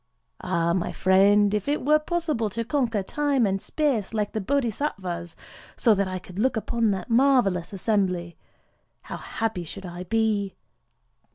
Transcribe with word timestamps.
Ah, 0.41 0.73
my 0.73 0.91
friend! 0.91 1.53
if 1.53 1.67
it 1.67 1.85
were 1.85 1.99
possible 1.99 2.49
to 2.49 2.65
conquer 2.65 3.03
Time 3.03 3.45
and 3.45 3.61
Space, 3.61 4.15
like 4.15 4.31
the 4.33 4.41
Bodhisattvas, 4.41 5.35
so 5.77 5.93
that 5.93 6.07
I 6.07 6.17
could 6.17 6.39
look 6.39 6.57
upon 6.57 6.89
that 6.89 7.11
marvellous 7.11 7.71
assembly, 7.71 8.35
how 9.03 9.17
happy 9.17 9.63
should 9.63 9.85
I 9.85 10.05
be!" 10.05 10.55